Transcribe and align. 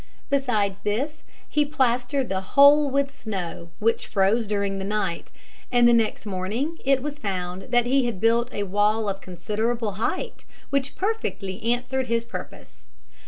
Besides 0.31 0.79
this, 0.79 1.21
he 1.47 1.63
plastered 1.63 2.27
the 2.27 2.41
whole 2.41 2.89
with 2.89 3.13
snow, 3.13 3.69
which 3.77 4.07
froze 4.07 4.47
during 4.47 4.79
the 4.79 4.83
night; 4.83 5.31
and 5.71 5.85
next 5.95 6.25
morning 6.25 6.79
it 6.83 7.03
was 7.03 7.19
found 7.19 7.67
that 7.69 7.85
he 7.85 8.07
had 8.07 8.19
built 8.19 8.51
a 8.51 8.63
wall 8.63 9.07
of 9.07 9.21
considerable 9.21 9.97
height, 10.01 10.43
which 10.71 10.95
perfectly 10.95 11.61
answered 11.71 12.07
his 12.07 12.25
purpose. 12.25 12.87